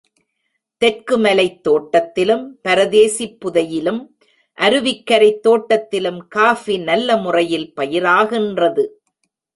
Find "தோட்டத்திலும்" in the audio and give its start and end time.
1.67-2.47, 5.47-6.17